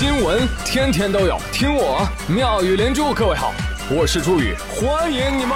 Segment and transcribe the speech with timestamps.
[0.00, 3.12] 新闻天天都有，听我妙语连珠。
[3.12, 3.52] 各位好，
[3.90, 5.54] 我是朱宇，欢迎你们！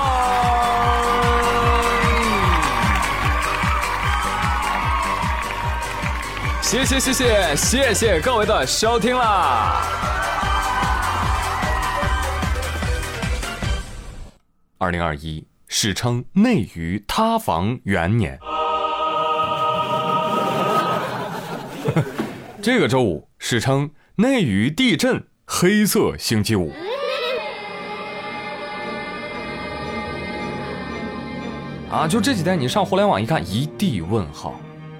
[6.61, 9.81] 谢谢谢谢谢谢各位的收听啦！
[14.77, 18.39] 二零二一史称内娱塌房元年。
[22.61, 26.71] 这个周五史称内娱地震黑色星期五。
[31.91, 34.55] 啊，就这几天你上互联网一看，一地问号。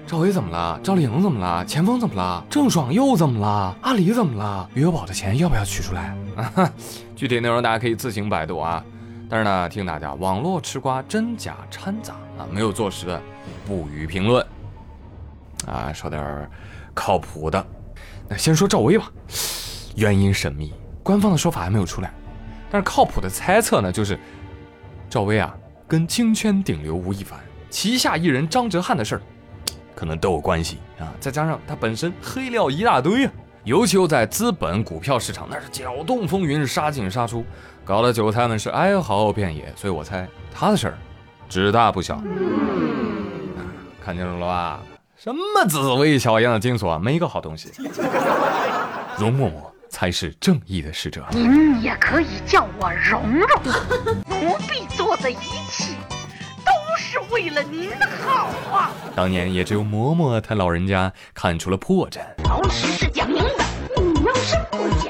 [0.05, 0.77] 赵薇怎么了？
[0.83, 1.63] 赵丽颖怎么了？
[1.63, 2.43] 钱枫怎么了？
[2.49, 3.73] 郑爽又怎么了？
[3.83, 4.69] 阿里怎么了？
[4.73, 6.13] 余额宝的钱要不要取出来？
[6.35, 6.73] 啊哈，
[7.15, 8.83] 具体内容大家可以自行百度啊。
[9.29, 13.21] 但是呢，提醒大家，网络吃瓜真假掺杂啊，没有坐实的
[13.65, 14.45] 不予评论。
[15.65, 16.49] 啊，说点
[16.93, 17.65] 靠谱的。
[18.27, 19.11] 那先说赵薇吧，
[19.95, 22.13] 原因神秘，官方的说法还没有出来。
[22.71, 24.19] 但是靠谱的猜测呢，就是
[25.09, 25.55] 赵薇啊，
[25.87, 29.21] 跟京圈顶流吴亦凡旗下艺人张哲瀚的事儿。
[29.95, 33.31] 可能都有关系啊，再加上他本身黑料一大堆啊，
[33.63, 37.45] 尤其又在资本股票市场那是搅动风云，杀进杀出，
[37.85, 39.71] 搞得韭菜们是哀嚎遍野。
[39.75, 40.97] 所以我猜他的事儿，
[41.47, 42.21] 只大不小。
[44.03, 44.81] 看清楚了吧？
[45.17, 47.71] 什么紫薇小样的金锁，没一个好东西。
[49.17, 49.53] 容嬷嬷
[49.89, 51.25] 才是正义的使者。
[51.31, 53.47] 您也可以叫我蓉蓉，
[54.27, 55.35] 奴婢做的一
[55.69, 55.93] 切
[56.65, 56.71] 都。
[56.97, 58.91] 是为了您的好啊！
[59.15, 62.19] 当年也只有嬷嬷她老人家看出了破绽。
[62.43, 63.65] 老实是讲明白，
[64.01, 65.09] 你要是不讲，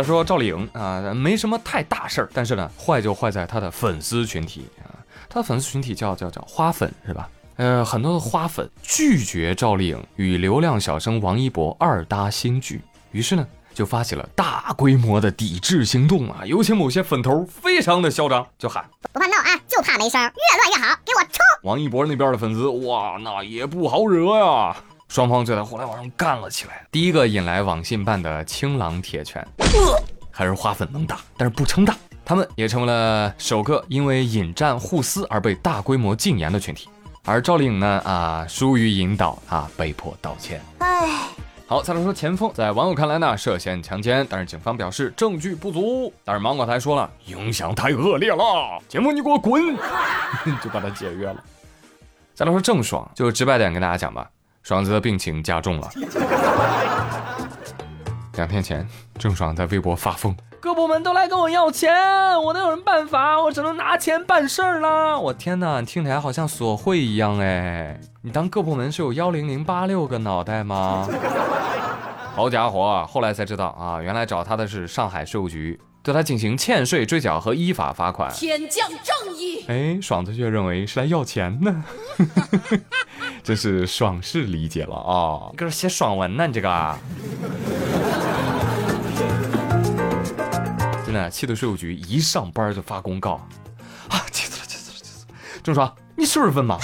[0.00, 4.96] 再说赵丽颖啊，没什么太大事儿，但是呢，坏就坏在她的粉丝群体啊。
[5.28, 7.28] 她的粉丝群体叫叫叫花粉是吧？
[7.56, 12.80] 呃，很多的花粉拒绝赵丽颖与流量小生王一博二搭新剧，
[13.12, 16.40] 于是呢就发起了大规模的抵制行动啊！
[16.46, 18.82] 尤其某些粉头非常的嚣张，就喊
[19.12, 21.44] 不怕闹啊，就怕没声，越乱越好，给我冲！
[21.64, 24.74] 王一博那边的粉丝哇，那也不好惹呀，
[25.10, 26.86] 双方就在互联网上干了起来。
[26.92, 29.44] 第一个引来网信办的青狼铁拳，
[30.30, 31.96] 还是花粉能打，但是不称大。
[32.24, 36.88] 他们也成为了首个因为引战互撕而被大规模禁言的群体，
[37.24, 40.62] 而赵丽颖呢啊疏于引导啊被迫道歉。
[40.78, 41.26] 哎，
[41.66, 46.14] 好，再来说钱枫，在网友看来呢涉嫌强奸，但是警方表示证据不足。
[46.24, 49.76] 但是芒果台说了影响太恶劣了，钱枫你给我滚，
[50.62, 51.42] 就把他解约了。
[52.32, 54.30] 再来说郑爽，就直白点跟大家讲吧，
[54.62, 55.90] 爽子的病情加重了。
[58.34, 58.86] 两天前，
[59.18, 60.34] 郑爽在微博发疯。
[60.60, 61.90] 各部门都来跟我要钱，
[62.42, 63.40] 我能有什么办法？
[63.40, 65.18] 我只能拿钱办事儿了。
[65.18, 67.98] 我天哪，听起来好像索贿一样哎！
[68.22, 71.08] 你当各部门是有幺零零八六个脑袋吗？
[72.34, 78.32] 好家伙，后来才知道啊，原来找他的是上海税务局，对他进行欠税追缴和依法罚款。
[78.32, 79.64] 天降正义！
[79.68, 81.84] 哎，爽子却认为是来要钱呢，
[83.44, 85.48] 真是爽式理解了啊！
[85.50, 86.98] 你搁这写爽文呢，你这个。
[91.04, 93.32] 真的气得税务局一上班就发公告，
[94.08, 95.34] 啊，气死了，气死了，气死了！
[95.62, 96.78] 郑爽，你是不是分吗？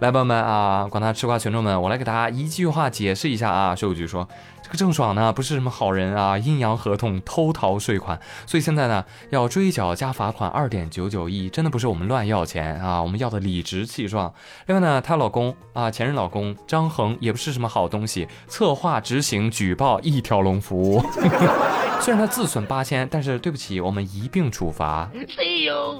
[0.00, 3.76] 来，朋友们啊，广大吃瓜群众们，我来给大家一句话解释一下啊。
[3.76, 4.26] 税务局说，
[4.61, 14.32] 这个郑爽呢不是什么好人啊，阴阳合同，偷逃税款，所以现在呢要追缴加罚款二点九九亿，真的不是我们乱要钱啊，我们要的理直气壮。
[14.66, 21.04] 另外呢，她老公啊，前任老公张恒也不是什么好东西，策划、执行、举报一条龙服务。
[22.00, 25.08] 虽然他自损八千，但是对不起，我们一并处罚。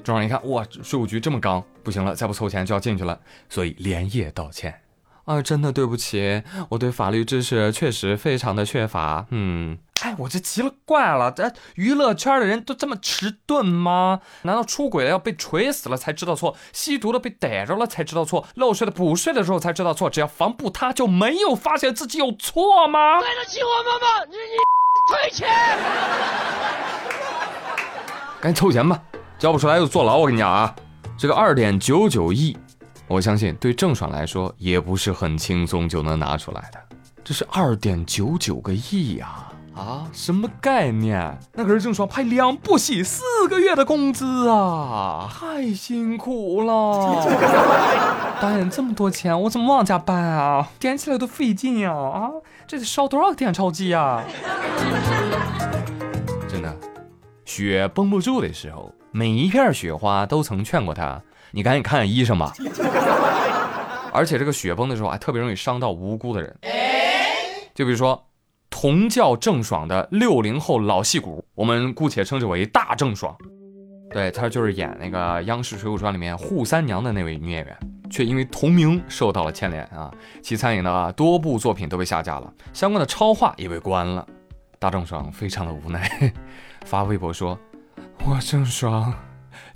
[0.02, 4.74] 郑爽一看，哇，税务局这么刚，不行了，再不凑钱就要进去了，所以连夜道歉。
[5.24, 9.26] 啊，真的对不起，我对法律知识确实非常的缺乏。
[9.30, 14.20] 嗯，哎，我这奇了怪了，这娱乐圈的人都这么迟钝吗？
[14.42, 23.20] 难道出轨了要被锤死了才知道错，吸毒了被逮着了才知道错，漏税的补税的时候才知道错，只要防不塌就没有发现自己有错吗？
[23.20, 24.24] 对得起我们吗？
[24.28, 24.62] 你你。
[25.10, 25.48] 退钱，
[28.40, 29.00] 赶紧凑钱吧，
[29.36, 30.18] 交不出来就坐牢。
[30.18, 30.72] 我跟你讲啊，
[31.18, 32.56] 这个二点九九亿，
[33.12, 36.80] 我相信对郑爽来说也不是很轻松就能拿出来的。
[37.22, 41.38] 这是二点九九个亿呀，啊，什么概念？
[41.52, 47.22] 那可是郑爽拍两部戏四个月的工资啊，太辛苦了。
[48.40, 50.70] 导演这么多钱，我怎么往家搬啊？
[50.78, 51.92] 点起来都费劲呀！
[51.92, 52.30] 啊，
[52.66, 54.24] 这得烧多少个点钞机啊？
[56.48, 56.74] 真的，
[57.44, 61.20] 雪崩不住的时候，每一片雪花都曾劝过他
[61.52, 62.52] ：“你赶紧看看医生吧。
[64.12, 66.56] ”而且这个雪崩的时候还特别容易伤到无辜的人，
[67.74, 68.26] 就比如说。
[68.74, 73.36] 同叫郑爽的六零后老戏骨，我们姑且称之为大郑爽。
[74.10, 77.78] 对，她就是演那个央视《水浒传》里面扈三娘的那位女演员，
[78.10, 80.10] 却因为同名受到了牵连啊。
[80.42, 84.26] 其参演的多部作品都被下架了，相关的超话也被关了。
[84.78, 86.32] 大郑爽非常的无奈，
[86.86, 87.56] 发微博说
[88.26, 89.14] ：“我郑爽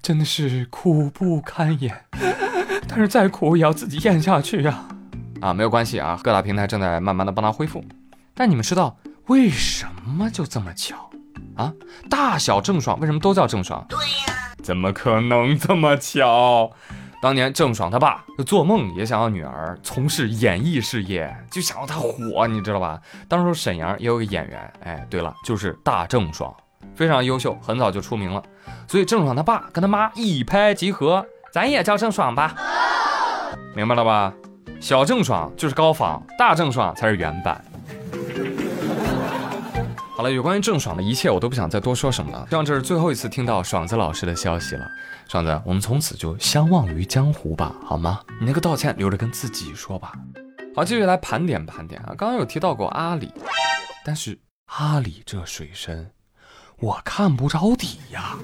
[0.07, 1.93] 真的是苦不堪言，
[2.87, 4.85] 但是再苦也要自己咽下去呀。”
[5.43, 7.85] 啊，没有关系啊，各大平台正在慢慢的帮他恢复。
[8.33, 11.11] 但你们知道为什么就这么巧
[11.57, 11.73] 啊？
[12.09, 13.85] 大小郑爽为什么都叫郑爽？
[13.89, 16.71] 对呀，怎么可能这么巧？
[17.21, 23.01] 当年郑爽他爸就做梦也想要女儿从事演艺事业，就想要她火，你知道吧？
[23.27, 26.55] 当时沈阳也有个演员，哎，对了，就是大郑爽，
[26.95, 28.43] 非常优秀，很早就出名了。
[28.89, 32.55] 所以郑爽他爸跟他妈一拍即合，咱也叫郑爽吧，
[33.75, 34.33] 明白了吧？
[34.81, 37.65] 小郑爽就是高仿，大郑爽才是原版。
[40.15, 42.47] 好了，有关于郑爽的一切，我都不想再多说什么了。
[42.49, 44.87] 希望这是最后一次听到爽子老师的消息了。
[45.29, 48.21] 爽子，我们从此就相忘于江湖吧，好吗？
[48.41, 50.13] 你那个道歉留着跟自己说吧。
[50.75, 52.15] 好，继续来盘点盘点啊。
[52.17, 53.33] 刚刚有提到过阿里，
[54.05, 56.11] 但是阿里这水深，
[56.79, 58.37] 我看不着底呀。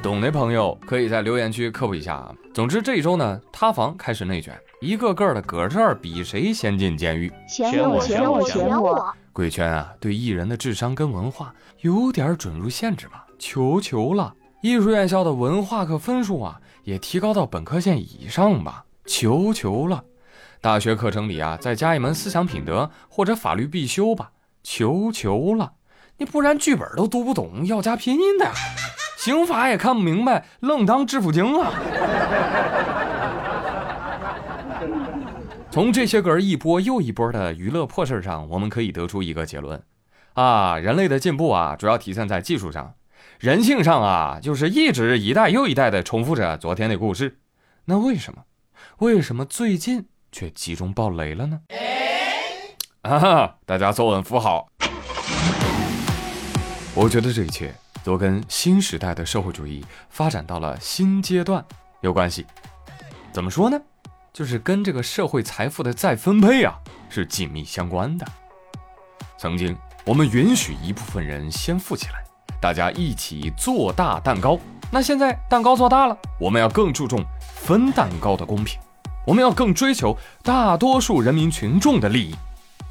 [0.00, 2.34] 懂的朋友可以在留言区科普一下啊。
[2.54, 7.32] 总之这一周呢，塌房开始内卷，一个个的搁这儿比谁先进监狱。
[7.48, 9.14] 选我，选我，选我！
[9.32, 13.26] 贵圈啊，对艺人的智商跟文化有点准入限制吧？
[13.38, 14.34] 求求了！
[14.60, 18.84] 艺术院校的文化课分数啊，也提高到本科线以上吧？
[19.06, 20.04] 求求了！
[20.60, 24.30] 大学课程里啊，再加一门思想品德或者法律必修吧？
[24.62, 25.72] 求求了！
[26.18, 28.52] 你不然剧本都读不懂，要加拼音的呀？
[29.18, 31.72] 刑法也看不明白，愣当致富经啊！
[35.70, 39.82] 从这些个一波又一波的娱乐破事上，我们可以得出一个结论：
[40.34, 42.94] 啊，人类的进步啊，主要体现在技术上；
[43.40, 47.38] 人性上啊，就是一直一代又一代的重复着昨天的故事。
[47.86, 48.42] 那为什么？
[48.98, 51.60] 为什么最近却集中爆雷了呢？
[53.02, 54.68] 啊， 大家坐稳扶好。
[56.94, 57.74] 我觉得这一切。
[58.04, 61.64] 都跟新时代的社会主义发展到了新阶段
[62.00, 62.44] 有关系。
[63.30, 63.80] 怎么说呢？
[64.32, 66.74] 就是跟这个社会财富的再分配啊
[67.08, 68.26] 是紧密相关的。
[69.38, 72.24] 曾经我们允许一部分人先富起来，
[72.60, 74.58] 大家一起做大蛋糕。
[74.90, 78.80] 那现在蛋糕做大了，我们要更注重分蛋糕的公平，
[79.24, 82.34] 我们要更追求大多数人民群众的利益。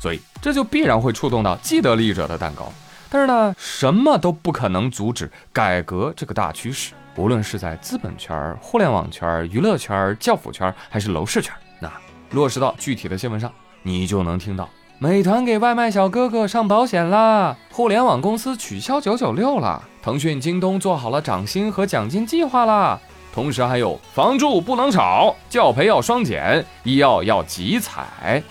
[0.02, 2.74] 所以这就必然会触动到既得利益者的蛋糕。
[3.08, 6.94] 但是呢，什么都不可能阻止改革这个大趋势。
[7.18, 11.92] 无论是在资本圈、互联网圈、娱乐圈、教辅圈，还是楼市圈，那
[12.32, 13.52] 落实到具体的新闻上，
[13.84, 14.68] 你就能听到：
[14.98, 22.98] 美团给外卖小哥哥上保险啦，互联网公司取消九九六了，腾讯、京东做好了涨薪和奖金计划啦。
[23.34, 28.42] 同时还有房住不能炒，教培要双减，医药要集采。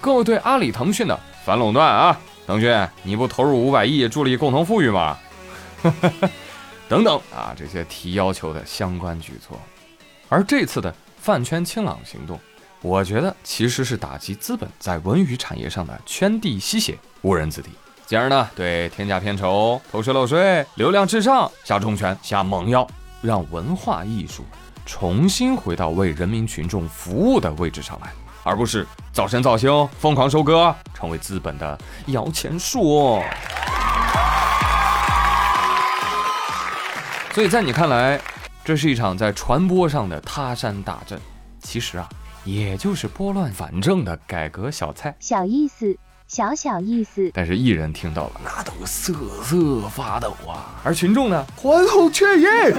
[0.00, 2.18] 各位对阿里、腾讯的反垄断啊！
[2.46, 5.18] 腾讯，你不投入五百亿助力共同富裕吗？
[6.88, 9.60] 等等啊，这些提要求的相关举措。
[10.28, 12.38] 而这次的饭圈清朗行动，
[12.80, 17.70] 我觉得其实是打击资本在文娱产业上的圈地吸血、误人子弟，
[18.06, 22.86] 进而呢对天价片酬、偷税漏税、流量至上下重拳、下猛药，
[23.20, 24.44] 让文化艺术
[24.86, 28.12] 重新回到为人民群众服务的位置上来。
[28.48, 33.22] 而不是造神造星、疯狂收割，成为资本的摇钱树。
[37.34, 38.18] 所以在你看来，
[38.64, 41.20] 这是一场在传播上的他山大阵，
[41.62, 42.08] 其实啊，
[42.44, 45.94] 也就是拨乱反正的改革小菜，小意思，
[46.26, 47.30] 小小意思。
[47.34, 49.12] 但是艺人听到了，那都瑟
[49.44, 52.72] 瑟发抖啊，而群众呢，欢呼雀跃。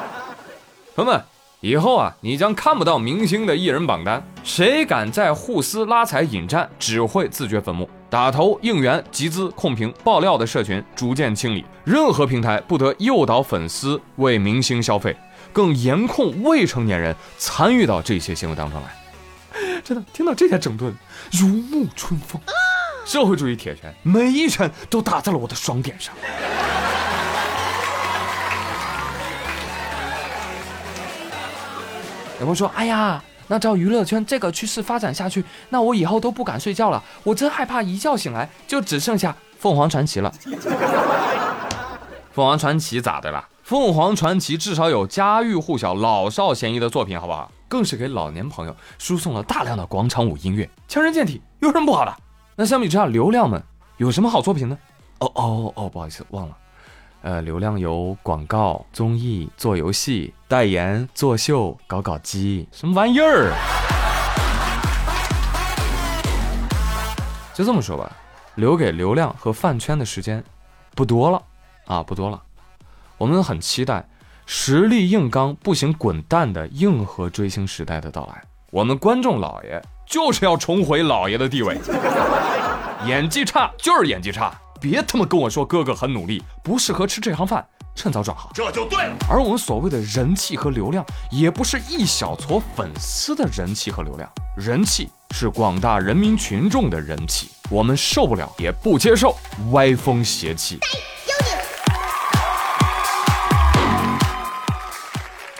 [0.96, 1.22] 朋友们。
[1.60, 4.22] 以后啊，你将看不到明星的艺人榜单。
[4.42, 7.86] 谁敢在互撕、拉踩、引战，只会自掘坟墓。
[8.08, 11.62] 打头、应援、集资、控评、爆料的社群逐渐清理。
[11.84, 15.14] 任何平台不得诱导粉丝为明星消费，
[15.52, 19.80] 更严控未成年人参与到这些行为当中来。
[19.84, 20.94] 真的，听到这些整顿，
[21.30, 22.40] 如沐春风，
[23.04, 26.14] 社会主义铁拳，每一拳都打在了我的双点上。
[32.40, 40.32] 有朋友说：“哎呀，那照娱乐圈这个趋势发展下去，那我以后都不敢睡觉了，我真害怕一觉醒来就只剩下凤凰传奇了。
[42.32, 43.46] ”凤凰传奇咋的了？
[43.62, 47.52] 凤凰传奇至少有家喻户晓、老少咸宜的作品，好不好？
[47.68, 52.16] 更是给老年朋友输送了大量的广场舞音乐，强身健体，有什么不好的？
[52.56, 53.62] 那相比之下，流量们
[53.98, 54.78] 有什么好作品呢？
[55.18, 56.56] 哦哦哦，不好意思，忘了。
[57.20, 63.52] 呃，流量有广告、综艺、做游戏、代言、作秀、搞搞基，什么玩意儿？
[67.54, 68.10] 就这么说吧，
[68.56, 70.42] 留给流量和饭圈的时间
[70.96, 71.40] 不多了
[71.86, 72.42] 啊，不多了。
[73.16, 74.04] 我们很期待
[74.44, 78.42] 实力硬刚、不行滚蛋的硬核追星时代的到来。
[78.72, 81.78] 我们观众老爷就是要重回老爷的地位，
[83.06, 84.52] 演技差就是演技差。
[84.80, 87.64] 别他妈跟我说哥哥很努力，不适合吃这行饭，
[88.00, 89.14] 趁早转行，这就对了。
[89.28, 94.26] 而我们所谓的人气和流量，也不是一小撮粉丝的人气和流量，
[94.56, 97.50] 人气是广大人民群众的人气。
[97.68, 99.36] 我们受不了，也不接受
[99.72, 100.78] 歪风邪气。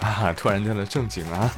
[0.00, 0.32] 啊！
[0.34, 1.50] 突然间的正经啊！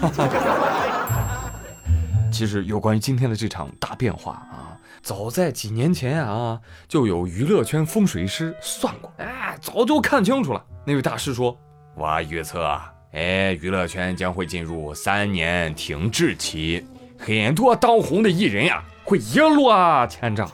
[2.32, 4.74] 其实有关于今天的这场大变化啊。
[5.00, 10.64] 早在几年前啊，就有娱乐圈风水师算过，哎，早就看清楚了。
[10.84, 11.56] 那位大师说
[11.94, 12.76] ：“我预测，
[13.12, 16.84] 哎，娱乐圈将会进入三年停滞期，
[17.16, 20.50] 很多当红的艺人呀，会一落千丈。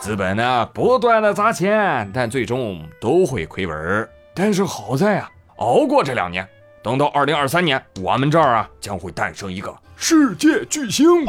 [0.00, 4.08] 资本呢，不断的砸钱，但最终都会亏本。
[4.34, 6.44] 但是好在啊，熬过这两年，
[6.82, 11.24] 等到二零二三年，我们这儿啊，将会诞生一个世界巨星。”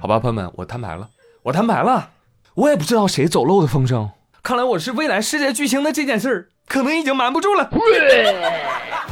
[0.00, 1.06] 好吧，朋友们，我摊牌了，
[1.42, 2.08] 我摊牌了，
[2.54, 4.10] 我也不知道谁走漏的风声。
[4.48, 7.68] 看来我是未来世界巨星的这件事儿，可能已经瞒不住了。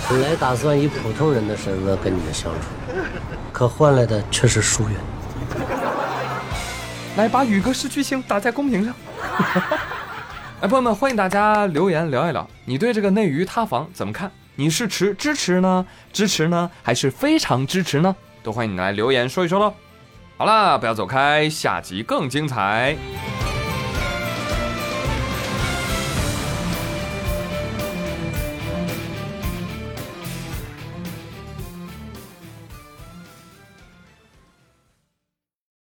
[0.09, 2.69] 本来打算以普通人的身份跟你们相处，
[3.53, 4.99] 可换来的却是疏远。
[7.19, 8.95] 来，把宇哥是巨星打在公屏上。
[10.63, 14.33] 哎，朋友们，欢迎大家留言聊一聊，你对这个内娱塌房怎么看？
[14.55, 18.17] 你是持支持呢，支持呢，还是非常支持呢？
[18.43, 19.75] 都欢迎你来留言说一说喽。
[20.39, 22.97] 好啦，不要走开，下集更精彩。